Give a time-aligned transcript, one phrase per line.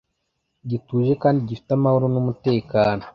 [0.69, 3.03] gituje kandi gifite amahoro n’umutekano